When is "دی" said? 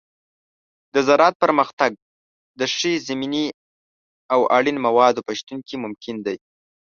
6.25-6.37